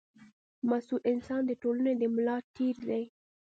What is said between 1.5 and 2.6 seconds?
ټولنې د ملا